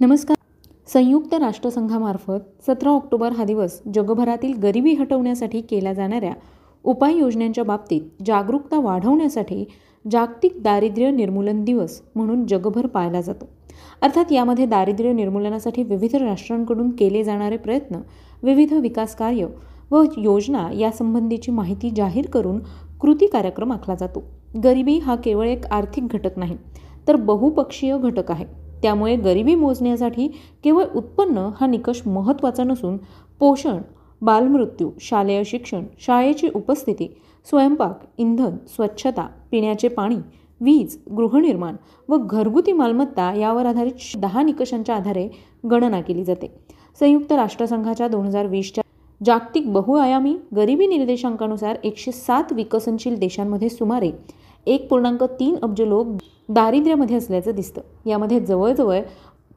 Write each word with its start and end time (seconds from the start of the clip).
नमस्कार. 0.00 0.36
संयुक्त 0.88 1.34
राष्ट्रसंघामार्फत 1.34 2.40
सतरा 2.66 2.90
ऑक्टोबर 2.90 3.32
हा 3.32 3.44
दिवस 3.44 3.80
जगभरातील 3.94 4.52
गरिबी 4.62 4.92
हटवण्यासाठी 4.94 5.60
केल्या 5.60 5.92
जाणाऱ्या 5.92 6.32
उपाययोजनांच्या 6.84 7.64
बाबतीत 7.64 8.22
जागरूकता 8.26 8.80
वाढवण्यासाठी 8.80 9.64
जागतिक 10.04 10.60
दारिद्र्य 10.62 11.10
निर्मूलन 11.10 11.62
दिवस 11.64 12.00
म्हणून 12.14 12.44
जगभर 12.46 12.86
पाळला 12.86 13.20
जातो. 13.20 13.48
अर्थात 14.02 14.32
यामध्ये 14.32 14.66
दारिद्र्य 14.66 15.12
निर्मूलनासाठी 15.12 15.82
विविध 15.82 16.16
राष्ट्रांकडून 16.16 16.90
केले 16.90 17.24
जाणारे 17.24 17.56
प्रयत्न 17.56 18.00
विविध 18.42 18.72
विकास 18.72 19.16
कार्य 19.16 19.46
व 19.90 20.02
योजना 20.18 20.68
यासंबंधीची 20.74 21.52
माहिती 21.52 21.90
जाहीर 21.96 22.26
करून 22.26 22.60
कृती 23.00 23.26
कार्यक्रम 23.26 23.72
आखला 23.72 23.94
जातो. 23.94 24.24
गरिबी 24.64 24.98
हा 24.98 25.16
केवळ 25.16 25.48
एक 25.48 25.66
आर्थिक 25.66 26.06
घटक 26.06 26.38
नाही 26.38 26.56
तर 27.08 27.16
बहुपक्षीय 27.16 27.98
घटक 27.98 28.30
आहे. 28.30 28.44
त्यामुळे 28.82 29.16
गरिबी 29.16 29.54
मोजण्यासाठी 29.54 30.28
केवळ 30.64 30.84
उत्पन्न 30.94 31.48
हा 31.60 31.66
निकष 31.66 32.00
महत्त्वाचा 32.06 32.64
नसून 32.64 32.96
पोषण 33.40 33.78
बालमृत्यू 34.22 34.90
शालेय 35.00 35.42
शिक्षण 35.46 35.84
शाळेची 35.98 36.48
उपस्थिती 36.54 37.08
स्वयंपाक 37.46 38.04
इंधन 38.18 38.56
स्वच्छता 38.76 39.26
पिण्याचे 39.50 39.88
पाणी 39.88 40.16
वीज 40.60 40.96
गृहनिर्माण 41.10 41.76
व 42.08 42.16
घरगुती 42.16 42.72
मालमत्ता 42.72 43.32
यावर 43.34 43.66
आधारित 43.66 44.16
दहा 44.16 44.42
निकषांच्या 44.42 44.94
आधारे 44.94 45.28
गणना 45.70 46.00
केली 46.00 46.24
जाते. 46.24 46.46
संयुक्त 47.00 47.32
राष्ट्रसंघाच्या 47.32 48.08
दोन 48.08 48.26
हजार 48.26 48.46
वीसच्या 48.46 48.82
जागतिक 49.20 49.72
बहुआयामी 49.72 50.36
गरिबी 50.56 50.86
निर्देशांकानुसार 50.86 51.76
एकशे 51.84 52.12
सात 52.12 52.52
विकसनशील 52.52 53.18
देशांमध्ये 53.18 53.68
सुमारे 53.68 54.10
एक 54.66 54.88
पूर्णांक 54.88 55.22
तीन 55.40 55.56
अब्ज 55.62 55.80
लोक 55.80 56.06
दारिद्र्यामध्ये 56.48 57.16
असल्याचं 57.16 57.54
दिसतं. 57.54 57.80
यामध्ये 58.06 58.40
जवळजवळ 58.40 59.00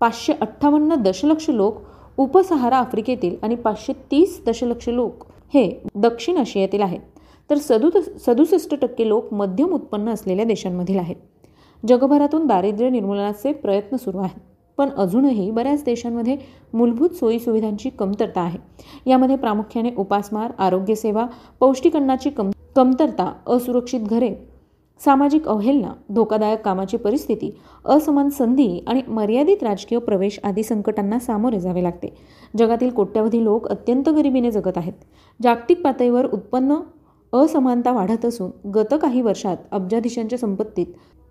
पाचशे 0.02 0.34
अठ्ठावन्न 0.34 0.96
दशलक्ष 0.96 1.50
लोक 1.50 1.78
उपसहारा 2.18 2.78
आफ्रिकेतील 2.78 3.36
आणि 3.44 3.56
पाचशे 3.56 3.94
तीस 4.12 4.40
दशलक्ष 4.46 4.90
लोक 4.90 5.26
हे 5.54 5.70
दक्षिण 5.96 6.38
आशियातील 6.38 6.82
आहेत. 6.82 7.00
तर 7.50 7.58
सदु 7.58 7.90
सदुसष्ट 8.26 8.76
टक्के 8.82 9.08
लोक 9.08 9.34
मध्यम 9.34 9.74
उत्पन्न 9.74 10.10
असलेल्या 10.10 10.46
देशांमधील 10.46 11.00
आहेत. 11.00 11.16
जगभरातून 11.84 12.46
दारिद्र्य 12.48 12.90
निर्मूलनाचे 12.90 13.52
प्रयत्न 13.54 13.98
सुरू 13.98 14.18
आहेत. 14.18 14.40
पण 14.78 14.90
अजूनही 14.98 15.50
बऱ्याच 15.52 15.84
देशांमध्ये 15.84 16.36
मूलभूत 16.74 17.10
सोयीसुविधांची 17.10 17.90
कमतरता 17.90 18.42
आहे. 18.42 18.58
यामध्ये 19.06 19.36
प्रामुख्याने 19.36 19.90
उपासमार 19.98 20.52
आरोग्यसेवा 20.58 21.26
पौष्टिक 21.60 21.96
अन्नाची 21.96 22.30
कम 22.30 22.52
कमतरता 22.76 23.32
असुरक्षित 23.48 24.02
घरे 24.02 24.34
सामाजिक 25.00 25.48
अवहेलना 25.48 25.94
धोकादायक 26.10 26.62
कामाची 26.62 26.98
परिस्थिती 26.98 27.52
असमान 27.86 28.30
संधी 28.30 28.80
आणि 28.88 29.02
मर्यादित 29.08 29.64
राजकीय 29.64 30.00
प्रवेश 30.00 30.40
आदी 30.44 30.64
संकटांना 30.64 31.20
सामोरे 31.20 31.60
जावे 31.60 31.84
लागते. 31.84 32.14
जगातील 32.58 32.90
कोट्यावधी 32.90 33.44
लोक 33.44 33.68
अत्यंत 33.68 34.10
गरिबीने 34.10 34.52
जगत 34.52 34.78
आहेत. 34.78 34.94
जागतिक 35.40 35.82
पातळीवर 35.82 36.26
उत्पन्न 36.26 36.76
असमानता 37.34 37.92
वाढत 37.92 38.26
असून 38.26 38.52
गत 38.76 38.94
काही 39.02 39.22
वर्षात 39.22 39.58
अब्जाधीशांच्या 39.72 40.40
संपत्तीत 40.40 40.86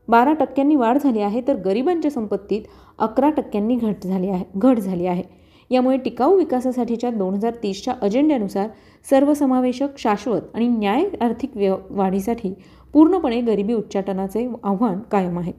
बारा 0.09 0.33
टक्क्यांनी 0.33 0.77
वाढ 0.77 0.99
झाली 0.99 1.21
आहे 1.21 1.41
तर 1.49 1.57
गरिबांच्या 1.57 2.11
संपत्तीत 2.11 2.63
अकरा 2.99 3.31
टक्क्यांनी 3.31 3.77
घट 3.77 4.05
झाली 4.05 4.29
आहे 4.29 4.45
घट 4.57 4.79
झाली 4.79 5.07
आहे. 5.07 5.23
यामुळे 5.71 5.97
टिकाऊ 5.97 6.37
विकासासाठीच्या 6.37 7.11
दोन 7.11 7.35
हजार 7.35 7.55
तीसच्या 7.63 7.95
अजेंड्यानुसार 8.03 8.69
सर्वसमावेशक 9.11 9.99
शाश्वत 9.99 10.43
आणि 10.55 10.69
न्याय 10.69 11.05
आर्थिक 11.21 11.57
व्य 11.57 11.75
वाढीसाठी 11.91 12.53
पूर्णपणे 12.95 13.41
गरिबी 13.41 13.75
उच्चाटनाचे 13.75 14.49
आव्हान 14.65 14.99
कायम 15.11 15.39
आहे. 15.39 15.53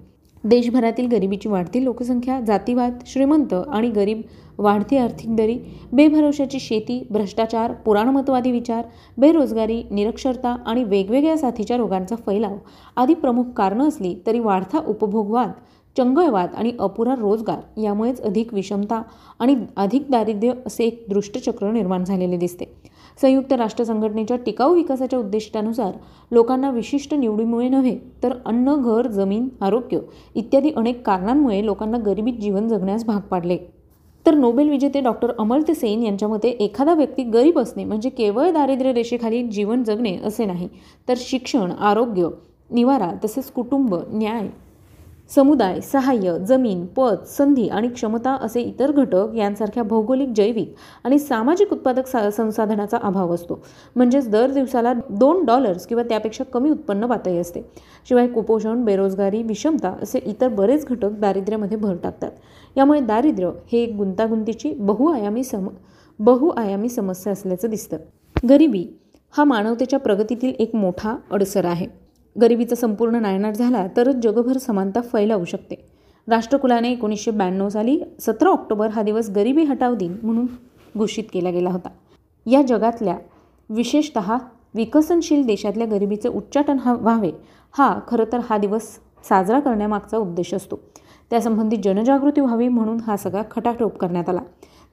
देशभरातील 0.44 1.08
गरिबीची 1.08 1.50
वाढती 1.50 1.84
लोकसंख्या 1.84 2.40
जातीवाद 2.40 3.00
श्रीमंत 3.06 3.54
आणि 3.54 3.90
गरीब 3.90 4.22
वाढती 4.58 4.98
आर्थिक 4.98 5.36
दरी 5.36 5.58
बेभरोशाची 5.92 6.60
शेती 6.60 7.02
भ्रष्टाचार 7.10 7.72
पुराणमतवादी 7.86 8.52
विचार 8.52 8.86
बेरोजगारी 9.18 9.82
निरक्षरता 9.92 10.56
आणि 10.66 10.84
वेगवेगळ्या 10.84 11.38
साथीच्या 11.38 11.78
रोगांचा 11.78 12.16
फैलाव 12.16 12.56
आदी 12.96 13.14
प्रमुख 13.14 13.52
कारणं 13.58 13.88
असली 13.88 14.16
तरी 14.28 14.40
वाढता 14.40 14.80
उपभोगवाद 14.88 15.52
चंगळवाद 15.98 16.50
आणि 16.56 16.72
अपुरा 16.80 17.16
रोजगार 17.16 17.80
यामुळेच 17.82 18.22
अधिक 18.22 18.54
विषमता 18.54 19.02
आणि 19.40 19.56
अधिक 19.78 20.10
दारिद्र्य 20.10 20.54
असे 20.66 20.84
एक 20.84 21.06
दृष्टचक्र 21.10 21.72
निर्माण 21.72 22.04
झालेले 22.04 22.38
दिसते. 22.38 22.66
संयुक्त 23.22 23.54
राष्ट्र 23.54 23.84
संघटनेच्या 23.84 24.38
टिकाऊ 24.38 24.76
विकासाच्या 24.76 25.20
उद्दिष्टानुसार 25.20 25.94
लोकांना 26.32 26.70
विशिष्ट 26.72 27.14
निवडीमुळे 27.14 27.68
नव्हे 27.70 27.98
तर 28.24 28.34
अन्न 28.46 28.76
घर 28.76 29.08
जमीन 29.08 29.48
आरोग्य 29.62 30.00
इत्यादी 30.36 30.72
अनेक 30.78 31.02
कारणांमुळे 31.06 31.66
लोकांना 31.66 31.98
गरिबीत 31.98 32.40
जीवन 32.42 32.68
जगण्यास 32.68 33.06
भाग 33.06 33.20
पाडले. 33.22 33.58
तर 34.26 34.34
नोबेल 34.34 34.70
विजेते 34.70 35.00
डॉक्टर 35.02 35.32
अमर्त्य 35.40 35.74
सेन 35.74 36.04
यांच्या 36.04 36.28
मते 36.28 36.50
एखादा 36.50 36.94
व्यक्ती 36.94 37.24
गरीब 37.24 37.60
असणे 37.60 37.84
म्हणजे 37.84 38.10
केवळ 38.10 38.52
दारिद्र्य 38.52 38.92
रेषेखाली 38.94 39.42
जीवन 39.44 39.84
जगणे 39.84 40.16
असे 40.26 40.46
नाही 40.46 40.68
तर 41.08 41.14
शिक्षण 41.18 41.72
आरोग्य 41.72 42.28
निवारा 42.72 43.12
तसेच 43.26 43.52
कुटुंब 43.52 43.96
न्याय 44.10 44.48
समुदाय 45.36 45.80
सहाय्य 45.82 46.38
जमीन 46.40 46.86
पद 46.86 47.24
संधी 47.28 47.68
आणि 47.68 47.88
क्षमता 47.88 48.32
असे 48.42 48.62
इतर 48.62 48.92
घटक 48.92 49.36
यांसारख्या 49.36 49.84
भौगोलिक 49.84 50.30
जैविक 50.36 50.74
आणि 51.04 51.20
सामाजिक 51.20 51.74
उत्पादक 51.74 52.08
सा 52.08 52.30
संसाधनाचा 52.32 52.98
अभाव 53.02 53.34
असतो. 53.34 53.60
म्हणजेच 53.96 54.30
दर 54.30 54.52
दिवसाला 54.52 54.94
दोन 55.10 55.46
डॉलर्स 55.46 55.86
किंवा 55.88 56.04
त्यापेक्षा 56.04 56.44
कमी 56.44 56.70
उत्पन्न 56.70 57.06
पातळी 57.06 57.38
असते. 57.38 57.62
शिवाय 58.10 58.28
कुपोषण 58.28 58.84
बेरोजगारी 58.86 59.44
विषमता 59.44 59.96
असे 60.02 60.20
इतर 60.26 60.48
बरेच 60.48 60.86
घटक 60.86 61.20
दारिद्र्यामध्ये 61.20 61.78
भर 61.78 61.96
टाकतात. 62.04 62.32
यामुळे 62.78 63.00
दारिद्र्य 63.00 63.52
हे 63.72 63.84
एक 63.84 63.96
गुंतागुंतीची 63.96 64.74
बहुआयामी 64.74 65.44
सम 65.44 65.68
बहुआयामी 66.20 66.90
समस्या 66.90 67.34
असल्याचं 67.34 67.70
दिसतं. 67.70 67.98
गरिबी 68.50 68.86
हा 69.32 69.44
मानवतेच्या 69.44 70.00
प्रगतीतील 70.00 70.54
एक 70.60 70.76
मोठा 70.76 71.16
अडसर 71.32 71.66
आहे. 71.66 72.09
गरिबीचा 72.42 72.76
संपूर्ण 72.76 73.16
नायनाट 73.16 73.54
झाला 73.54 73.86
तरच 73.98 74.16
जगभर 74.16 74.58
समानता 74.58 75.02
फैलावू 75.02 75.46
शकते. 75.46 75.76
राष्ट्रकुलाने 76.28 76.92
एकोणीसशे 76.92 77.32
ब्याण्णव 77.32 77.70
साली 77.70 78.00
सतरा 78.20 78.50
ऑक्टोबर 78.50 78.90
हा 78.90 79.02
दिवस 79.02 79.30
गरिबी 79.30 79.64
हटाव 79.64 79.96
दिन 79.96 80.16
म्हणून 80.24 80.46
घोषित 80.98 81.24
केला 81.34 81.50
गेला 81.50 81.70
होता. 81.70 81.90
या 82.46 82.62
जगातल्या 82.62 83.18
विशेषत 83.70 84.18
विकसनशील 84.76 85.46
देशातल्या 85.46 85.88
गरिबीचे 85.88 86.30
उच्चाटन 86.30 86.78
हा 86.80 86.94
व्हावे 86.94 87.32
हा 87.78 88.00
खरं 88.08 88.26
तर 88.32 88.40
हा 88.50 88.58
दिवस 88.58 88.88
साजरा 89.30 89.60
करण्यामागचा 89.60 90.18
उद्देश 90.18 90.54
असतो. 90.54 90.80
त्यासंबंधी 91.30 91.76
जनजागृती 91.76 92.42
व्हावी 92.42 92.68
म्हणून 92.68 93.00
हा 93.00 93.18
सगळा 93.18 93.42
खटाटोप 93.52 93.98
करण्यात 93.98 94.30
आला. 94.30 94.42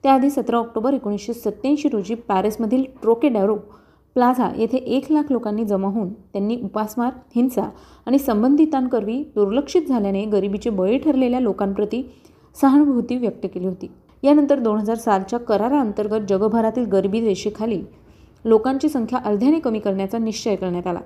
त्याआधी 0.02 0.30
सतरा 0.30 0.56
ऑक्टोबर 0.56 0.92
एकोणीसशे 0.92 1.32
सत्त्याऐंशी 1.32 1.88
रोजी 1.88 2.14
पॅरिसमधील 2.14 2.84
ट्रोकेडॅरो 3.02 3.56
प्लाझा 4.16 4.48
येथे 4.56 4.76
एक 4.76 5.10
लाख 5.10 5.30
लोकांनी 5.30 5.64
जमा 5.64 5.88
होऊन 5.88 6.12
त्यांनी 6.32 6.56
उपासमार 6.64 7.12
हिंसा 7.34 7.62
आणि 8.06 8.18
संबंधितांकरवी 8.18 9.18
दुर्लक्षित 9.34 9.88
झाल्याने 9.88 10.24
गरिबीचे 10.24 10.70
बळी 10.70 10.98
ठरलेल्या 10.98 11.40
लोकांप्रती 11.40 12.02
सहानुभूती 12.56 13.16
व्यक्त 13.16 13.46
केली 13.54 13.66
होती. 13.66 13.90
यानंतर 14.22 14.58
दोन 14.58 14.78
हजार 14.78 14.96
सालच्या 14.96 15.38
कराराअंतर्गत 15.38 16.26
जगभरातील 16.28 16.84
गरिबी 16.84 17.20
रेषेखाली 17.20 17.82
लोकांची 18.44 18.88
संख्या 18.88 19.18
अर्ध्याने 19.18 19.58
कमी 19.58 19.78
करण्याचा 19.78 20.18
निश्चय 20.18 20.56
करण्यात 20.56 20.86
आला. 20.86 21.00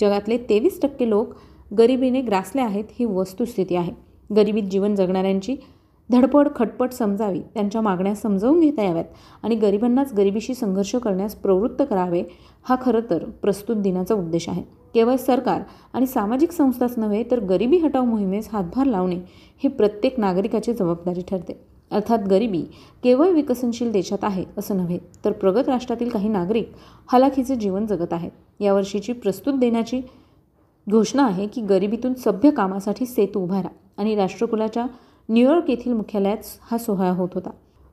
जगातले 0.00 0.38
तेवीस 0.38 0.80
टक्के 0.82 1.08
लोक 1.08 1.34
गरिबीने 1.78 2.20
ग्रासले 2.20 2.62
आहेत 2.62 2.84
ही 2.98 3.04
वस्तुस्थिती 3.04 3.76
आहे. 3.76 3.92
गरिबीत 4.36 4.62
जीवन 4.62 4.94
जगणाऱ्यांची 4.94 5.56
धडपड 6.10 6.48
खटपट 6.56 6.92
समजावी 6.92 7.40
त्यांच्या 7.54 7.80
मागण्या 7.80 8.14
समजावून 8.14 8.60
घेता 8.60 8.82
याव्यात 8.82 9.04
आणि 9.42 9.54
गरिबांनाच 9.54 10.12
गरिबीशी 10.14 10.54
संघर्ष 10.54 10.94
करण्यास 10.96 11.34
प्रवृत्त 11.34 11.82
करावे 11.90 12.22
हा 12.62 12.76
खरं 12.80 13.00
तर 13.10 13.24
प्रस्तुत 13.42 13.76
दिनाचा 13.76 14.14
उद्देश 14.14 14.48
आहे. 14.48 14.62
केवळ 14.94 15.16
सरकार 15.16 15.62
आणि 15.92 16.06
सामाजिक 16.06 16.52
संस्थाच 16.52 16.98
नव्हे 16.98 17.22
तर 17.30 17.40
गरिबी 17.40 17.76
हटाव 17.76 18.04
मोहिमेस 18.04 18.48
हातभार 18.52 18.86
लावणे 18.86 19.16
हे 19.62 19.68
प्रत्येक 19.68 20.20
नागरिकाची 20.20 20.72
जबाबदारी 20.72 21.22
ठरते. 21.28 21.60
अर्थात 21.90 22.18
गरिबी 22.18 22.62
केवळ 23.04 23.30
विकसनशील 23.30 23.90
देशात 23.92 24.24
आहे 24.24 24.44
असं 24.58 24.76
नव्हे 24.76 24.98
तर 25.24 25.32
प्रगत 25.32 25.68
राष्ट्रातील 25.68 26.08
काही 26.08 26.28
नागरिक 26.28 26.72
हलाखीचे 27.12 27.56
जीवन 27.56 27.86
जगत 27.86 28.12
आहेत. 28.12 28.30
यावर्षीची 28.60 29.12
प्रस्तुत 29.12 29.54
देण्याची 29.54 30.00
घोषणा 30.86 31.26
आहे 31.26 31.46
की 31.46 31.60
गरिबीतून 31.60 32.14
सभ्य 32.14 32.50
कामासाठी 32.50 33.06
सेतू 33.06 33.40
उभारा 33.40 33.68
आणि 33.98 34.14
राष्ट्रकुलाच्या 34.14 34.86
न्यूयॉर्क 35.30 35.70
येथील 35.70 35.92
मुख्यालयात 35.92 36.36
हा 36.70 36.78
सोहळा 36.78 37.10
होत 37.10 37.28
होता. 37.34 37.50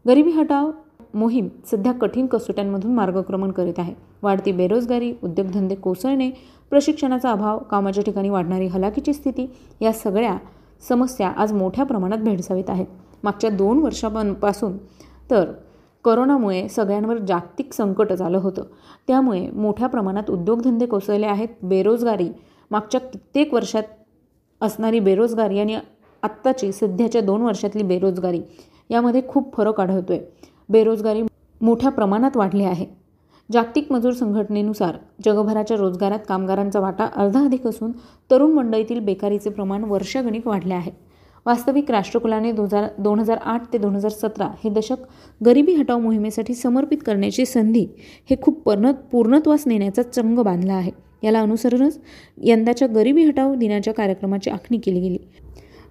गरिबी 0.07 0.31
हटाव 0.31 0.71
मोहीम 1.13 1.47
सध्या 1.71 1.91
कठीण 1.91 2.25
कसोट्यांमधून 2.25 2.93
मार्गक्रमण 2.93 3.51
करीत 3.51 3.73
आहे. 3.77 3.93
वाढती 4.23 4.51
बेरोजगारी 4.51 5.13
उद्योगधंदे 5.23 5.75
कोसळणे 5.75 6.29
प्रशिक्षणाचा 6.69 7.31
अभाव 7.31 7.59
कामाच्या 7.59 8.03
ठिकाणी 8.03 8.29
वाढणारी 8.29 8.67
हलाखीची 8.67 9.13
स्थिती 9.13 9.49
या 9.81 9.93
सगळ्या 9.93 10.37
समस्या 10.87 11.29
आज 11.29 11.53
मोठ्या 11.53 11.85
प्रमाणात 11.85 12.17
भेडसावित 12.17 12.69
आहेत. 12.69 12.85
मागच्या 13.23 13.49
दोन 13.49 13.79
वर्षांपासून 13.79 14.77
तर 15.31 15.51
करोनामुळे 16.05 16.67
सगळ्यांवर 16.69 17.17
जागतिक 17.17 17.73
संकट 17.73 18.11
आलं 18.11 18.37
होतं. 18.37 18.63
त्यामुळे 19.07 19.49
मोठ्या 19.51 19.87
प्रमाणात 19.87 20.29
उद्योगधंदे 20.29 20.85
कोसळले 20.85 21.25
आहेत. 21.25 21.47
बेरोजगारी 21.63 22.29
मागच्या 22.71 23.01
कित्येक 23.01 23.53
वर्षात 23.53 23.83
असणारी 24.61 24.99
बेरोजगारी 24.99 25.59
आणि 25.59 25.77
आत्ताची 26.23 26.71
सध्याच्या 26.71 27.21
दोन 27.21 27.41
वर्षातली 27.41 27.83
बेरोजगारी. 27.83 28.41
यामध्ये 28.89 29.21
खूप 29.27 29.53
फरक 29.55 29.79
आढळतोय. 29.81 30.19
बेरोजगारी 30.69 31.21
मोठ्या 31.61 31.91
प्रमाणात 31.91 32.37
वाढली 32.37 32.63
आहे. 32.63 32.85
जागतिक 33.49 33.91
मजूर 33.91 34.13
संघटनेनुसार 34.13 34.95
जगभराच्या 35.25 35.77
रोजगारात 35.77 36.19
कामगारांचा 36.27 36.79
वाटा 36.79 37.05
अर्धा 37.15 37.43
अधिक 37.45 37.67
असून 37.67 37.91
तरुण 38.31 38.51
मंडळीतील 38.51 38.99
बेकारीचे 38.99 39.49
प्रमाण 39.49 39.83
वर्षगणिक 39.83 40.47
वाढले 40.47 40.73
आहे. 40.73 40.91
वास्तविक 41.45 41.91
राष्ट्रकुलाने 41.91 42.51
दोन 42.51 42.65
हजार 42.65 42.87
दोन 42.99 43.19
हजार 43.19 43.37
आठ 43.37 43.61
ते 43.73 43.77
दोन 43.77 43.95
हजार 43.95 44.11
सतरा 44.11 44.47
हे 44.63 44.69
दशक 44.69 44.97
गरिबी 45.45 45.73
हटाव 45.73 45.99
मोहिमेसाठी 45.99 46.53
समर्पित 46.53 46.97
करण्याची 47.05 47.45
संधी 47.45 47.85
हे 48.29 48.35
खूप 48.41 48.61
पर्ण 48.61 48.91
पूर्णत्वास 49.11 49.63
नेण्याचा 49.67 50.01
चंग 50.01 50.39
बांधला 50.39 50.73
आहे. 50.73 50.91
याला 51.23 51.39
अनुसरूनच 51.39 51.99
यंदाच्या 52.37 52.87
गरिबी 52.87 53.23
हटाव 53.23 53.55
दिनाच्या 53.55 53.93
कार्यक्रमाची 53.93 54.49
आखणी 54.49 54.77
केली 54.77 54.99
गेली. 54.99 55.17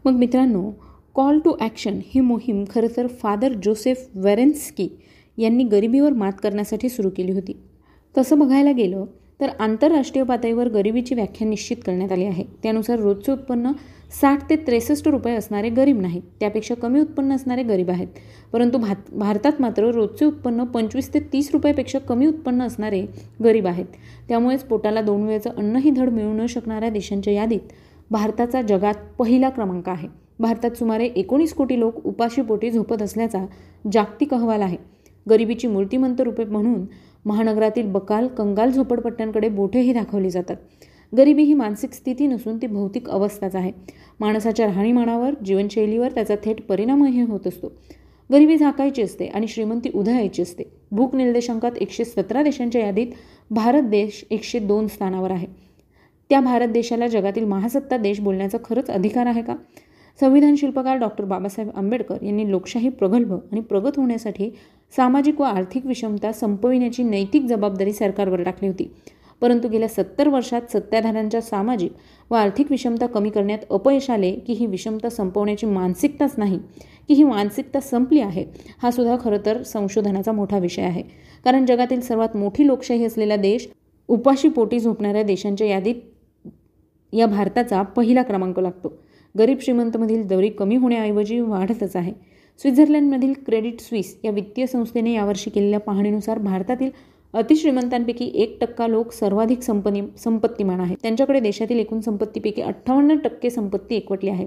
मग 0.04 0.12
मित्रांनो 0.12 0.70
कॉल 1.14 1.38
टू 1.38 1.54
ॲक्शन 1.60 1.98
ही 2.06 2.20
मोहीम 2.20 2.64
खरं 2.70 2.86
तर 2.96 3.06
फादर 3.06 3.52
जोसेफ 3.64 4.06
वेरेन्स्की 4.14 4.88
यांनी 5.38 5.64
गरिबीवर 5.64 6.12
मात 6.12 6.32
करण्यासाठी 6.42 6.88
सुरू 6.88 7.10
केली 7.10 7.32
होती. 7.32 7.52
तसं 8.14 8.38
बघायला 8.38 8.72
गेलं 8.72 9.04
तर 9.40 9.48
आंतरराष्ट्रीय 9.60 10.24
पातळीवर 10.24 10.68
गरिबीची 10.68 11.14
व्याख्या 11.14 11.46
निश्चित 11.48 11.76
करण्यात 11.86 12.12
आली 12.12 12.24
आहे. 12.24 12.44
त्यानुसार 12.62 12.98
रोजचे 12.98 13.32
उत्पन्न 13.32 13.72
साठ 14.20 14.48
ते 14.50 14.56
त्रेसष्ट 14.56 15.08
रुपये 15.08 15.34
असणारे 15.36 15.68
गरीब 15.68 16.00
नाहीत. 16.00 16.22
त्यापेक्षा 16.40 16.74
कमी 16.74 17.00
उत्पन्न 17.00 17.32
असणारे 17.32 17.62
गरीब 17.62 17.90
आहेत. 17.90 18.08
परंतु 18.52 18.78
भात 18.78 19.10
भारतात 19.12 19.60
मात्र 19.60 19.90
रोजचे 19.90 20.24
उत्पन्न 20.24 20.64
पंचवीस 20.64 21.12
ते 21.14 21.20
तीस 21.32 21.50
रुपयापेक्षा 21.52 21.98
कमी 21.98 22.26
उत्पन्न 22.26 22.62
असणारे 22.62 23.04
गरीब 23.44 23.66
आहेत. 23.66 23.86
त्यामुळेच 24.28 24.64
पोटाला 24.64 25.02
दोन 25.02 25.22
वेळेचं 25.22 25.50
अन्नही 25.50 25.90
धड 25.90 26.08
मिळू 26.08 26.32
न 26.32 26.46
शकणाऱ्या 26.46 26.90
देशांच्या 26.90 27.32
यादीत 27.32 27.72
भारताचा 28.10 28.62
जगात 28.62 28.94
पहिला 29.18 29.48
क्रमांक 29.48 29.88
आहे. 29.88 30.08
भारतात 30.38 30.70
सुमारे 30.70 31.06
एकोणीस 31.06 31.54
कोटी 31.54 31.80
लोक 31.80 32.06
उपाशीपोटी 32.06 32.70
झोपत 32.70 33.02
असल्याचा 33.02 33.46
जागतिक 33.92 34.34
अहवाल 34.34 34.62
आहे. 34.62 34.76
गरिबीची 35.30 35.68
मूर्तिमंत 35.68 36.20
रूपे 36.20 36.44
म्हणून 36.44 36.84
महानगरातील 37.24 37.86
बकाल 37.86 38.26
कंगाल 38.26 38.70
झोपडपट्ट्यांकडे 38.70 39.48
बोटेही 39.48 39.92
दाखवली 39.92 40.30
जातात. 40.30 40.56
गरिबी 41.16 41.42
ही 41.42 41.54
मानसिक 41.54 41.92
स्थिती 41.92 42.26
नसून 42.26 42.56
ती 42.56 42.66
भौतिक 42.66 43.10
अवस्थाच 43.10 43.56
आहे. 43.56 43.72
माणसाच्या 44.20 44.66
राहणीमानावर 44.66 45.34
जीवनशैलीवर 45.44 46.10
त्याचा 46.10 46.34
थेट 46.44 46.66
परिणामही 46.66 47.22
होत 47.22 47.46
असतो. 47.46 47.72
गरिबी 48.32 48.56
झाकायची 48.56 49.02
असते 49.02 49.26
आणि 49.26 49.48
श्रीमंती 49.48 49.90
उधळायची 49.94 50.42
असते. 50.42 50.62
भूक 50.90 51.14
निर्देशांकात 51.14 51.72
एकशे 51.80 52.04
सतरा 52.04 52.42
देशांच्या 52.42 52.86
यादीत 52.86 53.06
भारत 53.50 53.82
देश 53.82 54.24
एकशे 54.30 54.58
दोन 54.58 54.86
स्थानावर 54.86 55.30
आहे. 55.30 55.46
त्या 56.32 56.40
भारत 56.40 56.68
देशाला 56.68 57.06
जगातील 57.06 57.44
महासत्ता 57.44 57.96
देश 57.96 58.20
बोलण्याचा 58.20 58.58
खरंच 58.64 58.90
अधिकार 58.90 59.26
आहे 59.26 59.42
का? 59.42 59.54
संविधान 60.20 60.54
शिल्पकार 60.54 60.96
डॉक्टर 60.96 61.24
बाबासाहेब 61.24 61.70
आंबेडकर 61.76 62.22
यांनी 62.22 62.50
लोकशाही 62.50 62.88
प्रगल्भ 62.88 63.32
आणि 63.32 63.60
प्रगत 63.60 63.90
होण्यासाठी 63.96 64.50
सामाजिक 64.96 65.40
व 65.40 65.44
आर्थिक 65.44 65.86
विषमता 65.86 66.32
संपविण्याची 66.32 67.02
नैतिक 67.02 67.42
जबाबदारी 67.42 67.92
सरकारवर 67.92 68.42
टाकली 68.42 68.68
होती. 68.68 68.90
परंतु 69.40 69.68
गेल्या 69.68 69.88
सत्तर 69.88 70.28
वर्षात 70.28 70.60
सत्ताधाऱ्यांच्या 70.72 71.40
सामाजिक 71.40 71.92
व 72.30 72.34
आर्थिक 72.34 72.66
विषमता 72.70 73.06
कमी 73.06 73.30
करण्यात 73.30 73.58
अपयश 73.70 74.10
आले 74.10 74.32
की 74.32 74.52
ही 74.52 74.66
विषमता 74.66 75.08
संपवण्याची 75.08 75.66
मानसिकताच 75.66 76.34
नाही 76.38 76.58
की 77.08 77.14
ही 77.14 77.24
मानसिकता 77.24 77.80
संपली 77.80 78.20
आहे 78.20 78.44
हा 78.82 78.90
सुद्धा 78.90 79.16
खरं 79.24 79.38
तर 79.46 79.62
संशोधनाचा 79.62 80.32
मोठा 80.32 80.58
विषय 80.58 80.82
आहे. 80.82 81.02
कारण 81.44 81.66
जगातील 81.66 82.00
सर्वात 82.00 82.36
मोठी 82.36 82.66
लोकशाही 82.66 83.04
असलेला 83.04 83.36
देश 83.36 83.68
उपाशी 84.08 84.48
पोटी 84.48 84.80
झोपणाऱ्या 84.80 85.22
देशांच्या 85.22 85.66
यादीत 85.66 85.94
या 87.12 87.26
भारताचा 87.26 87.82
पहिला 87.82 88.22
क्रमांक 88.22 88.58
लागतो. 88.60 88.92
गरीब 89.38 89.58
श्रीमंतमधील 89.60 90.26
दरी 90.26 90.48
कमी 90.48 90.76
होण्याऐवजी 90.76 91.40
वाढतच 91.40 91.96
आहे. 91.96 92.12
स्वित्झर्लंडमधील 92.58 93.32
क्रेडिट 93.46 93.80
स्विस 93.80 94.20
या 94.24 94.30
वित्तीय 94.30 94.66
संस्थेने 94.66 95.12
यावर्षी 95.12 95.50
केलेल्या 95.50 95.80
पाहणीनुसार 95.80 96.38
भारतातील 96.38 96.90
अतिश्रीमंतांपैकी 97.32 98.30
एक 98.34 98.58
टक्का 98.60 98.86
लोक 98.86 99.12
सर्वाधिक 99.12 99.62
संपनी 99.62 100.02
संपत्तीमान 100.18 100.80
आहेत. 100.80 100.96
त्यांच्याकडे 101.02 101.40
देशातील 101.40 101.78
एकूण 101.78 102.00
संपत्तीपैकी 102.00 102.62
अठ्ठावन्न 102.62 103.16
टक्के 103.16 103.50
संपत्ती 103.50 103.94
एकवटली 103.94 104.30
आहे. 104.30 104.46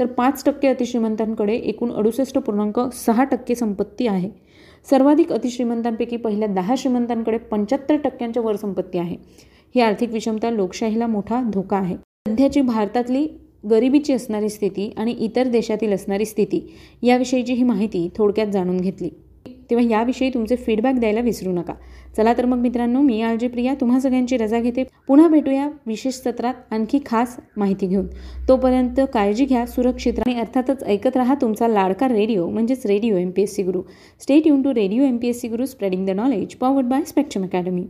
तर 0.00 0.06
पाच 0.06 0.44
टक्के 0.44 0.68
अतिश्रीमंतांकडे 0.68 1.54
एकूण 1.54 1.92
अडुसष्ट 1.92 2.38
पूर्णांक 2.38 2.80
सहा 2.94 3.24
टक्के 3.24 3.54
संपत्ती 3.54 4.06
आहे. 4.06 4.30
सर्वाधिक 4.90 5.32
अतिश्रीमंतांपैकी 5.32 6.16
पहिल्या 6.16 6.48
दहा 6.48 6.74
श्रीमंतांकडे 6.78 7.38
पंच्याहत्तर 7.38 7.96
टक्क्यांच्या 7.96 8.42
वर 8.42 8.56
संपत्ती 8.56 8.98
आहे. 8.98 9.16
ही 9.76 9.80
आर्थिक 9.82 10.10
विषमता 10.10 10.50
लोकशाहीला 10.50 11.06
मोठा 11.06 11.40
धोका 11.52 11.76
आहे. 11.76 11.94
सध्याची 12.28 12.60
भारतातली 12.60 13.26
गरिबीची 13.70 14.12
असणारी 14.12 14.48
स्थिती 14.48 14.88
आणि 14.96 15.12
इतर 15.18 15.48
देशातील 15.48 15.92
असणारी 15.92 16.24
स्थिती 16.24 16.60
याविषयीची 17.02 17.52
ही 17.52 17.62
माहिती 17.62 18.08
थोडक्यात 18.16 18.46
जाणून 18.52 18.76
घेतली. 18.76 19.08
तेव्हा 19.70 19.86
याविषयी 19.88 20.30
तुमचे 20.34 20.56
फीडबॅक 20.56 20.98
द्यायला 20.98 21.20
विसरू 21.20 21.52
नका. 21.52 21.72
चला 22.16 22.32
तर 22.38 22.44
मग 22.44 22.58
मित्रांनो 22.58 23.00
मी 23.00 23.20
आळजी 23.20 23.48
प्रिया 23.48 23.74
तुम्हा 23.80 24.00
सगळ्यांची 24.00 24.36
रजा 24.36 24.60
घेते. 24.60 24.84
पुन्हा 25.08 25.28
भेटूया 25.28 25.68
विशेष 25.86 26.14
सत्रात 26.14 26.72
आणखी 26.74 27.00
खास 27.06 27.36
माहिती 27.56 27.86
घेऊन. 27.86 28.06
तोपर्यंत 28.48 29.00
काळजी 29.14 29.44
घ्या 29.44 29.66
सुरक्षित 29.66 30.20
आणि 30.26 30.38
अर्थातच 30.38 30.84
ऐकत 30.86 31.16
राहा 31.16 31.34
तुमचा 31.40 31.68
लाडका 31.68 32.08
रेडिओ 32.08 32.48
म्हणजेच 32.48 32.86
radio 32.86 33.16
M 33.16 33.30
P 33.30 33.42
S 33.42 33.54
C 33.56 33.62
Guru 33.62 33.82
stay 34.20 34.46
युन 34.46 34.62
to 34.62 34.74
radio 34.74 35.04
M 35.04 35.16
P 35.16 35.28
S 35.28 35.40
C 35.40 35.48
Guru 35.48 35.66
spreading 35.66 36.06
the 36.06 36.16
knowledge 36.16 36.56
powered 36.56 36.86
by 36.86 37.04
spectrum 37.06 37.44
academy 37.44 37.86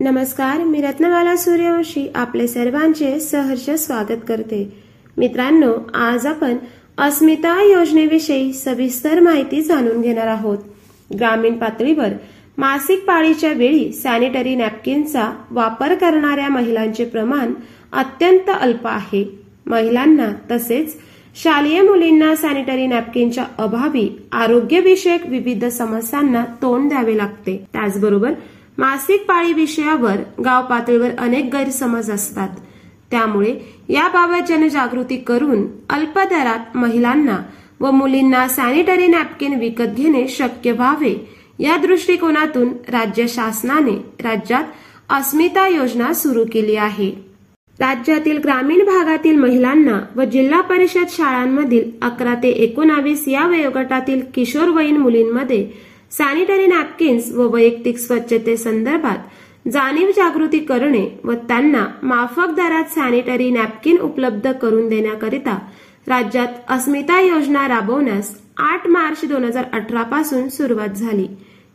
नमस्कार 0.00 0.62
मी 0.64 0.80
रत्नमाला 0.80 1.36
सूर्यवंशी 1.36 2.06
आपले 2.14 2.46
सर्वांचे 2.46 3.20
सहर्ष 3.20 3.70
स्वागत 3.70 4.26
करते. 4.28 4.72
मित्रांनो 5.16 5.72
आज 5.94 6.26
आपण 6.26 6.56
अस्मिता 6.98 7.62
योजनेविषयी 7.62 8.52
सविस्तर 8.52 9.20
माहिती 9.20 9.62
जाणून 9.62 10.00
घेणार 10.00 10.26
आहोत. 10.26 10.58
ग्रामीण 11.18 11.54
पातळीवर 11.58 12.08
मासिक 12.58 13.04
पाळीच्या 13.04 13.52
वेळी 13.52 13.92
सॅनिटरी 13.92 14.54
नॅपकिनचा 14.54 15.30
वापर 15.50 15.94
करणाऱ्या 15.94 16.48
महिलांचे 16.48 17.04
प्रमाण 17.04 17.52
अत्यंत 17.92 18.50
अल्प 18.60 18.86
आहे. 18.86 19.24
महिलांना 19.66 20.30
तसेच 20.50 20.96
शालेय 21.42 21.82
मुलींना 21.82 22.34
सॅनिटरी 22.36 22.86
नॅपकिनच्या 22.86 23.44
अभावी 23.58 24.08
आरोग्यविषयक 24.32 25.26
विविध 25.26 25.64
समस्यांना 25.64 26.44
तोंड 26.62 26.88
द्यावे 26.88 27.16
लागते. 27.16 27.56
त्याचबरोबर 27.72 28.32
मासिक 28.78 29.24
पाळी 29.24 29.52
विषयावर 29.52 30.16
गाव 30.44 30.66
पातळीवर 30.66 31.10
अनेक 31.18 31.54
गैरसमज 31.54 32.10
असतात. 32.10 32.48
त्यामुळे 33.10 33.54
याबाबत 33.88 34.48
जनजागृती 34.48 35.16
करून 35.16 35.66
अल्प 35.90 36.18
दरात 36.18 36.76
महिलांना 36.76 37.38
व 37.80 37.90
मुलींना 37.90 38.48
सॅनिटरी 38.48 39.06
नॅपकिन 39.06 39.54
विकत 39.54 39.94
घेणे 39.96 40.26
शक्य 40.28 40.72
व्हावे 40.72 41.14
या 41.58 41.76
दृष्टिकोनातून 41.76 42.68
राज्य 42.88 43.26
शासनाने 43.28 43.96
राज्यात 44.24 44.64
अस्मिता 45.08 45.68
योजना 45.68 46.12
सुरू 46.12 46.44
केली 46.52 46.76
आहे. 46.76 47.10
राज्यातील 47.80 48.38
ग्रामीण 48.38 48.78
भागातील 48.78 49.36
महिलांना 49.36 50.00
व 50.16 50.24
जिल्हा 50.24 50.60
परिषद 50.60 51.08
शाळांमधील 51.08 51.90
अकरा 52.02 52.34
ते 52.34 52.48
एकोणावीस 52.48 53.28
या 53.28 53.46
वयोगटातील 53.46 54.20
किशोरवयीन 54.34 54.96
मुलींमध्ये 54.96 55.66
सॅनिटरी 56.12 56.66
नॅपकिन्स 56.66 57.32
व 57.32 57.48
वैयक्तिक 57.48 57.98
स्वच्छतेसंदर्भात 57.98 59.68
जाणीव 59.68 60.10
जागृती 60.16 60.58
करणे 60.58 61.06
व 61.24 61.32
त्यांना 61.48 61.86
माफक 62.02 62.54
दरात 62.56 62.92
सॅनिटरी 62.94 63.50
नॅपकिन 63.50 63.98
उपलब्ध 63.98 64.52
करून 64.52 64.88
देण्याकरिता 64.88 65.58
राज्यात 66.06 66.48
अस्मिता 66.68 67.20
योजना 67.20 67.66
राबवण्यास 67.68 68.30
आठ 68.56 68.86
मार्च 68.86 69.24
दोन 69.24 69.44
हजार 69.44 69.64
अठरा 69.72 70.02
पासून 70.02 70.48
सुरुवात 70.48 70.88
झाली. 70.88 71.26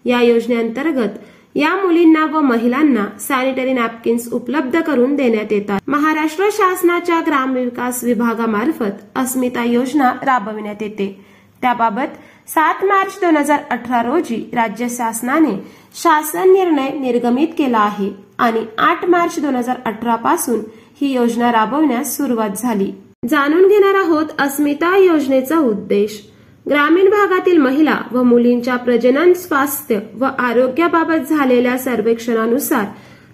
या 0.06 0.22
योजनेअंतर्गत 0.22 1.18
या 1.56 1.76
मुलींना 1.76 2.26
व 2.26 2.40
महिलांना 2.40 3.06
सॅनिटरी 3.20 3.74
नॅपकिन्स 3.74 4.28
उपलब्ध 4.34 4.80
करून 4.82 5.16
देण्यात 5.16 5.52
येतात. 5.52 5.80
महाराष्ट्र 5.88 6.48
शासनाच्या 6.52 7.20
ग्रामविकास 7.28 8.04
विभागामार्फत 8.04 9.02
अस्मिता 9.16 9.64
योजना 9.64 10.12
राबविण्यात 10.22 10.82
येते. 10.82 11.26
त्याबाबत 11.62 12.18
सात 12.48 12.84
मार्च 12.84 13.20
दोन 13.22 13.38
हजार 13.38 13.60
अठरा 13.70 14.02
रोजी 14.02 14.50
राज्य 14.54 14.88
शासनाने 14.90 15.56
शासन 15.96 16.52
निर्णय 16.52 16.90
निर्गमित 17.00 17.48
केला 17.58 17.80
आहे 17.80 18.10
आणि 18.38 18.66
आठ 18.78 19.06
मार्च 19.06 19.40
दोन 19.40 19.56
हजार 19.56 19.78
अठरा 19.86 20.16
पासून 20.16 20.60
ही 21.02 21.14
योजना 21.14 21.52
राबवण्यास 21.52 22.18
सुरुवात 22.18 22.50
झाली. 22.58 22.92
जाणून 23.30 23.68
घेणार 23.68 23.96
आहोत 23.96 24.26
अस्मिता 24.40 24.98
योजनेचा 24.98 25.58
उद्देश. 25.58 26.22
ग्रामीण 26.70 27.10
भागातील 27.10 27.58
महिला 27.58 27.98
व 28.12 28.24
मुलींच्या 28.24 28.76
प्रजनन 28.76 29.34
स्वास्थ्य 29.34 30.00
व 30.20 30.26
आरोग्याबाबत 30.40 31.30
झालेल्या 31.30 31.78
सर्वेक्षणानुसार 31.78 32.86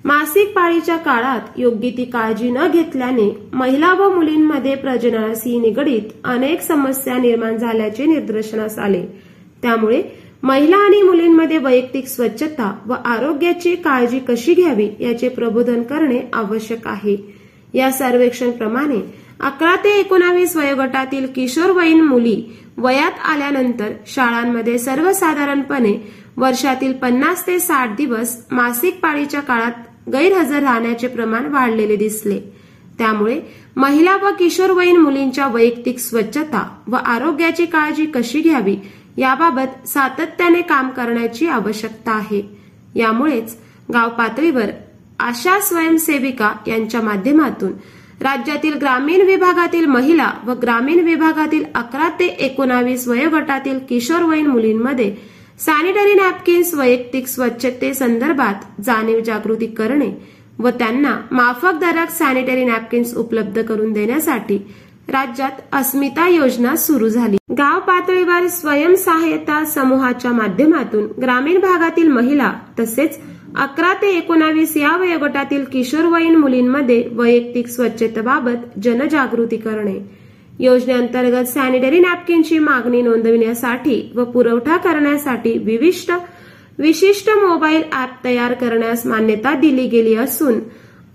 मासिक 0.06 0.54
पाळीच्या 0.56 0.98
काळात 0.98 1.60
योग्य 1.60 1.90
ती 1.90 2.06
काळजी 2.06 2.50
न 2.52 2.68
घेतल्याने 2.74 3.30
महिला 3.54 3.94
व 3.94 4.10
मुलींमध्ये 4.16 4.76
प्रजननाशी 4.76 5.58
निगडीत 5.60 6.02
अनेक 6.24 6.62
समस्या 6.62 7.18
निर्माण 7.18 7.58
झाल्याचे 7.58 8.06
निदर्शनास 8.06 8.78
आले. 8.80 9.02
त्यामुळे 9.62 10.02
महिला 10.44 10.78
आणि 10.78 11.02
मुलींमध्ये 11.02 11.58
वैयक्तिक 11.58 12.08
स्वच्छता 12.08 12.74
व 12.86 12.94
आरोग्याची 13.06 13.76
काळजी 13.76 14.20
कशी 14.20 14.54
घ्यावी 14.54 14.90
याचे 15.00 15.30
प्रबोधन 15.30 15.82
करणे 15.84 16.20
आवश्यक 16.34 16.88
आहे. 16.88 17.18
या 17.74 17.92
सर्वेक्षणप्रमाणे 17.92 19.00
अकरा 19.40 19.76
ते 19.76 20.00
एकोणावीस 20.00 20.56
वयोगटातील 20.58 21.26
किशोरवयीन 21.36 22.02
मुली 22.02 22.42
वयात 22.78 23.20
आल्यानंतर 23.26 23.92
शाळांमध्ये 24.08 24.78
सर्वसाधारणपणे 24.80 25.94
वर्षातील 26.38 26.94
पन्नास 26.94 27.46
ते 27.48 27.60
साठ 27.60 27.96
दिवस 27.98 28.38
मासिक 28.52 29.00
पाळीच्या 29.00 29.40
काळात 29.40 29.72
गैरहजर 30.12 30.60
राहण्याचे 30.60 31.08
प्रमाण 31.08 31.46
वाढलेले 31.46 31.96
दिसले. 31.96 32.40
त्यामुळे 32.98 33.40
महिला 33.76 34.16
व 34.16 34.30
किशोरवयीन 34.40 34.98
मुलींच्या 34.98 35.48
वैयक्तिक 35.48 36.00
स्वच्छता 36.00 36.64
व 36.88 36.96
आरोग्याची 36.96 37.66
काळजी 37.66 38.06
कशी 38.06 38.42
घ्यावी 38.42 38.76
याबाबत 39.18 39.88
सातत्याने 39.88 40.62
काम 40.62 40.90
करण्याची 40.90 41.48
आवश्यकता 41.48 42.12
आहे. 42.12 42.42
यामुळेच 42.96 43.56
गाव 43.94 44.10
पातळीवर 44.10 44.70
आशा 45.20 45.60
स्वयंसेविका 45.60 46.52
यांच्या 46.68 47.02
माध्यमातून 47.02 47.72
राज्यातील 48.22 48.74
ग्रामीण 48.74 49.22
विभागातील 49.22 49.86
महिला 49.86 50.32
व 50.46 50.54
ग्रामीण 50.54 51.00
विभागातील 51.00 51.64
अकरा 51.76 52.10
ते 52.20 52.26
एकोणावीस 52.26 53.08
वयोगटातील 53.08 53.80
किशोरवयीन 53.90 54.48
मुलींमध्ये 54.48 55.16
सॅनिटरी 55.60 56.14
नॅपकिन्स 56.14 56.74
वैयक्तिक 56.74 57.28
स्वच्छते 57.28 57.94
संदर्भात 57.94 58.82
जाणीव 58.86 59.20
जागृती 59.20 59.66
करणे 59.66 60.10
व 60.60 60.70
त्यांना 60.70 61.16
माफक 61.32 61.80
दरात 61.82 62.12
सॅनिटरी 62.12 62.66
नॅपकिन्स 62.66 63.16
उपलब्ध 63.18 63.62
करून 63.62 63.94
देण्यासाठी 63.94 64.58
राज्यात 65.10 65.76
अस्मिता 65.76 66.28
योजना 66.28 66.76
सुरू 66.76 67.08
झाली. 67.10 67.38
गाव 67.58 67.80
पातळीवर 67.80 68.48
स्वयंसहाय्यता 68.48 69.64
समूहाच्या 69.66 70.32
माध्यमातून 70.32 71.08
ग्रामीण 71.22 71.60
भागातील 71.60 72.08
महिला 72.08 72.52
तसेच 72.80 73.20
अकरा 73.56 73.94
ते 73.94 74.16
एकोणावीस 74.18 74.78
या 74.78 74.96
वयोगटातील 74.98 75.64
किशोरवयीन 75.64 76.36
मुलींमध्ये 76.36 77.04
वैयक्तिक 77.12 77.68
स्वच्छतेबाबत 77.68 78.80
जनजागृती 78.84 79.58
करणे. 79.58 79.98
योजनेअंतर्गत 80.60 81.48
सॅनिटरी 81.48 82.00
नॅपकिनची 82.00 82.60
मागणी 82.60 83.02
नोंदविण्यासाठी 83.02 84.02
व 84.16 84.24
पुरवठा 84.24 84.78
करण्यासाठी 84.78 85.58
विविष्ट 85.58 86.12
विशिष्ट 86.80 87.30
मोबाईल 87.30 87.84
ॲप 87.92 88.24
तयार 88.26 88.54
करण्यास 88.54 89.06
मान्यता 89.06 89.54
दिली 89.54 89.88
गेली 89.88 90.16
असून 90.16 90.60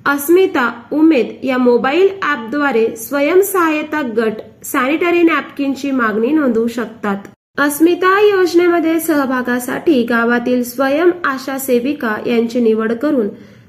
अस्मिता 0.07 0.71
उमेद 0.93 1.27
या 1.43 1.59
मोबाईल 1.59 2.09
ॲपद्वारे 2.23 2.87
स्वयंसहाय्यता 2.97 4.01
गट 4.17 4.41
सॅनिटरी 4.65 5.23
नॅपकिनची 5.23 5.91
मागणी 5.91 6.31
नोंदवू 6.33 6.67
शकतात. 6.67 7.17
अस्मिता 7.59 8.19
योजनेमध्ये 8.21 8.99
सहभागासाठी 9.01 10.03
गावातील 10.03 10.63
स्वयं 10.63 11.11
आशा 11.25 11.59
सेविका 11.59 12.17
यांची 12.27 12.61
निवड 12.61 12.93
करून 12.93 13.29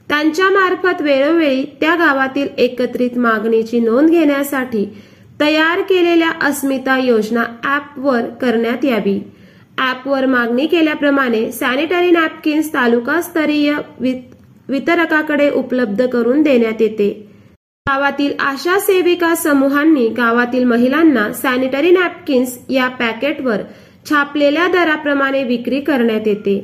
त्यांच्या 0.10 0.50
मार्फत 0.50 1.02
वेळोवेळी 1.02 1.64
त्या 1.82 1.96
गावातील 1.96 2.48
एकत्रित 2.58 3.18
मागणीची 3.18 3.80
नोंद 3.80 4.10
घेण्यासाठी 4.10 4.86
तयार 5.40 5.82
केलेल्या 5.82 6.30
अस्मिता 6.48 6.98
योजना 6.98 7.44
ॲपवर 7.64 8.26
करण्यात 8.42 8.86
यावी. 8.86 9.20
ॲपवर 9.78 10.26
मागणी 10.26 10.66
केल्याप्रमाणे 10.68 11.52
सॅनिटरी 11.52 12.12
नॅपकिन्स 12.12 12.74
तालुकास्तरीय 12.74 13.74
वितरकाकडे 14.70 15.50
उपलब्ध 15.50 16.06
करून 16.08 16.42
देण्यात 16.42 16.82
येते. 16.82 17.10
गावातील 17.86 18.34
आशा 18.40 18.80
सेविका 18.80 19.34
समूहांनी 19.36 20.08
गावातील 20.18 20.64
महिलांना 20.64 21.32
सॅनिटरी 21.34 21.92
नॅपकिन्स 21.92 22.58
या 22.70 22.88
पॅकेटवर 23.00 23.62
छापलेल्या 24.10 24.68
दराप्रमाणे 24.68 25.44
विक्री 25.44 25.80
करण्यात 25.82 26.28
येते. 26.28 26.58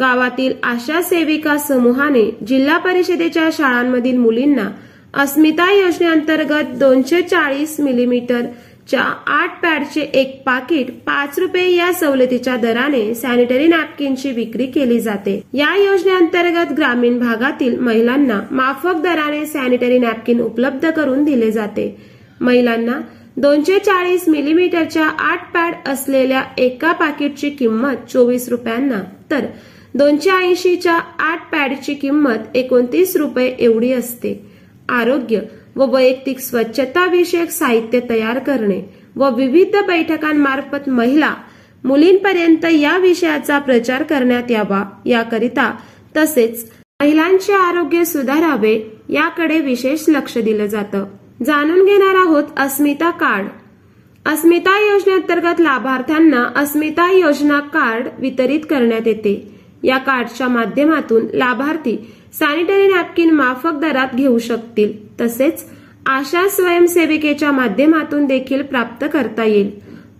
गावातील 0.00 0.52
आशा 0.62 1.02
सेविका 1.02 1.56
समूहाने 1.58 2.22
जिल्हा 2.46 2.78
परिषदेच्या 2.78 3.48
शाळांमधील 3.52 4.16
मुलींना 4.18 4.68
अस्मिता 5.14 5.70
योजनेअंतर्गत 5.70 6.68
दोनशे 6.78 7.20
चाळीस 7.22 7.74
मिलीमीटर 7.80 8.44
च्या 8.88 9.00
आठ 9.26 9.60
पॅडचे 9.62 10.00
एक 10.00 10.42
पाकिट 10.42 10.90
पाच 11.06 11.38
रुपये 11.38 11.68
या 11.74 11.92
सवलतीच्या 11.92 12.56
दराने 12.56 13.14
सॅनिटरी 13.14 13.66
नॅपकिनची 13.66 14.30
विक्री 14.30 14.66
केली 14.66 14.98
जाते. 15.00 15.34
या 15.52 15.74
योजनेअंतर्गत 15.76 16.72
ग्रामीण 16.76 17.18
भागातील 17.18 17.78
महिलांना 17.78 18.40
माफक 18.50 19.00
दराने 19.02 19.44
सॅनिटरी 19.46 19.98
नॅपकिन 19.98 20.40
उपलब्ध 20.40 20.88
करून 20.90 21.24
दिले 21.24 21.50
जाते. 21.50 21.86
महिलांना 22.40 22.98
दोनशे 23.36 23.78
चाळीस 23.78 24.28
मिलीमीटरच्या 24.28 25.06
आठ 25.06 25.52
पॅड 25.54 25.74
असलेल्या 25.88 26.42
एका 26.58 26.92
पाकिटची 26.92 27.50
किंमत 27.50 28.10
चोवीस 28.12 28.48
रुपयांना. 28.48 29.02
तर 29.30 29.46
दोनशे 29.94 30.30
ऐंशीच्या 30.30 30.94
आठ 31.18 31.50
पॅडची 31.52 31.94
किंमत 31.94 32.56
एकोणतीस 32.56 33.16
रुपये 33.16 33.54
एवढी 33.58 33.92
असते. 33.92 34.51
आरोग्य 34.92 35.40
व 35.76 35.84
वैयक्तिक 35.94 36.38
स्वच्छता 36.38 37.06
विषयक 37.06 37.50
साहित्य 37.50 38.00
तयार 38.10 38.38
करणे 38.38 38.80
व 39.16 39.30
विविध 39.30 39.76
बैठकांमार्फत 39.86 40.88
महिला 40.88 41.34
मुलींपर्यंत 41.84 42.64
या 42.64 42.96
विषयाचा 42.98 43.58
प्रचार 43.58 44.02
करण्यात 44.02 44.50
यावा 44.50 44.84
याकरिता 45.06 45.74
तसेच 46.16 46.70
महिलांचे 47.02 47.52
आरोग्य 47.52 48.04
सुधारावे 48.04 48.78
याकडे 49.08 49.58
विशेष 49.58 50.04
लक्ष 50.08 50.38
दिलं 50.38 50.66
जातं. 50.66 51.04
जाणून 51.46 51.84
घेणार 51.84 52.14
आहोत 52.14 52.44
अस्मिता 52.56 53.10
कार्ड. 53.10 53.46
अस्मिता 54.26 54.78
योजनेअंतर्गत 54.92 55.60
लाभार्थ्यांना 55.60 56.44
अस्मिता 56.56 57.10
योजना 57.12 57.58
कार्ड 57.60 58.08
वितरित 58.18 58.60
करण्यात 58.70 59.06
येते. 59.06 59.34
या 59.82 59.98
कार्डच्या 59.98 60.48
माध्यमातून 60.48 61.26
लाभार्थी 61.34 61.96
सॅनिटरी 62.32 62.86
नॅपकिन 62.88 63.30
माफक 63.30 63.78
दरात 63.80 64.14
घेऊ 64.14 64.38
शकतील. 64.38 64.92
तसेच 65.20 65.64
आशा 66.06 66.46
स्वयंसेविकेच्या 66.48 67.50
माध्यमातून 67.52 68.24
देखील 68.26 68.62
प्राप्त 68.62 69.04
करता 69.12 69.44
येईल. 69.44 69.70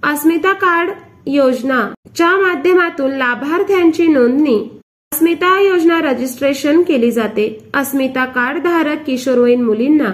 अस्मिता 0.02 0.52
कार्ड 0.52 0.90
योजना 1.26 1.87
च्या 2.16 2.37
माध्यमातून 2.37 3.11
लाभार्थ्यांची 3.11 4.07
नोंदणी. 4.07 4.59
अस्मिता 5.12 5.59
योजना 5.61 6.00
रजिस्ट्रेशन 6.00 6.83
केली 6.83 7.11
जाते. 7.11 7.49
अस्मिता 7.75 8.25
कार्ड 8.25 8.62
धारक 8.62 9.04
किशोरवयीन 9.07 9.62
मुलींना 9.62 10.11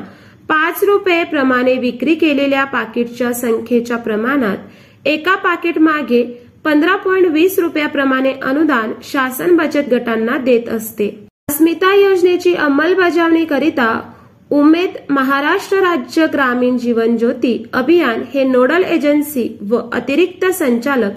पाच 0.48 0.82
रुपये 0.84 1.22
प्रमाणे 1.24 1.74
विक्री 1.74 2.14
केलेल्या 2.14 2.64
पाकिटच्या 2.64 3.32
संख्येच्या 3.32 3.96
प्रमाणात 3.96 5.06
एका 5.06 5.34
पाकिट 5.34 5.78
मागे 5.78 6.22
पंधरा 6.64 6.96
पॉईंट 6.96 7.26
वीस 7.26 7.58
रुपयाप्रमाणे 7.58 8.32
अनुदान 8.42 8.92
शासन 9.02 9.56
बचत 9.56 9.92
गटांना 9.92 10.36
देत 10.36 10.68
असते. 10.68 11.27
अस्मिता 11.50 11.94
योजनेची 11.94 12.54
अंमलबजावणी 12.54 13.44
करिता 13.44 14.12
उमेद 14.50 14.90
महाराष्ट्र 15.10 15.76
राज्य 15.76 16.26
ग्रामीण 16.32 16.78
जीवन 16.78 17.16
ज्योती 17.16 17.64
अभियान 17.72 18.22
हे 18.34 18.44
नोडल 18.44 18.84
एजन्सी 18.84 19.58
व 19.70 19.76
अतिरिक्त 19.92 20.46
संचालक 20.46 21.10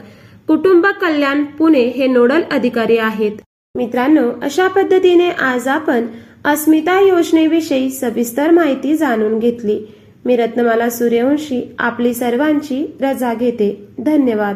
कुटुंब 0.48 0.86
कल्याण 0.86 1.44
पुणे 1.44 1.82
हे 1.82 2.08
नोडल 2.08 2.42
अधिकारी 2.52 2.98
आहेत. 2.98 3.32
मित्रांनो 3.76 4.30
अशा 4.42 4.68
पद्धतीने 4.68 5.30
आज 5.30 5.68
आपण 5.68 6.08
अस्मिता 6.46 7.02
योजनेविषयी 7.02 7.90
सविस्तर 7.90 8.52
माहिती 8.52 8.98
जाणून 8.98 9.40
घेतली. 9.40 9.80
मी 10.26 10.36
रत्नमाला 10.36 10.90
सूर्यवंशी 10.90 11.76
आपली 11.80 12.14
सर्वांची 12.14 12.96
रजा 13.02 13.34
घेते. 13.34 13.88
धन्यवाद. 14.00 14.56